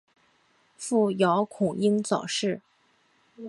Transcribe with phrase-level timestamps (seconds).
[0.77, 2.63] 父姚孔瑛早逝。